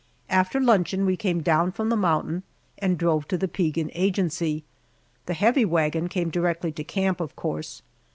After 0.31 0.59
luncheon 0.59 1.05
we 1.05 1.15
came 1.15 1.43
down 1.43 1.71
from 1.73 1.89
the 1.89 1.95
mountain 1.95 2.41
and 2.79 2.97
drove 2.97 3.27
to 3.27 3.37
the 3.37 3.47
Piegan 3.47 3.91
Agency. 3.93 4.63
The 5.27 5.35
heavy 5.35 5.63
wagon 5.63 6.07
came 6.09 6.31
directly 6.31 6.71
to 6.71 6.83
camp, 6.83 7.21
of 7.21 7.35
course. 7.35 7.83